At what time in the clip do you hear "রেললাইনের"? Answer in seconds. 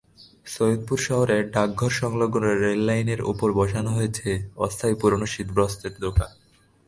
2.63-3.21